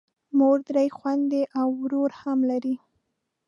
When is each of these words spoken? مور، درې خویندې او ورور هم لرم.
مور، 0.37 0.57
درې 0.69 0.85
خویندې 0.97 1.43
او 1.59 1.67
ورور 1.81 2.11
هم 2.21 2.39
لرم. 2.49 2.77